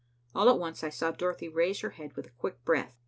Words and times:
All 0.33 0.49
at 0.49 0.57
once 0.57 0.83
I 0.83 0.89
saw 0.89 1.11
Dorothy 1.11 1.47
raise 1.47 1.81
her 1.81 1.91
head 1.91 2.15
with 2.15 2.25
a 2.25 2.31
quick 2.31 2.65
breath. 2.65 2.95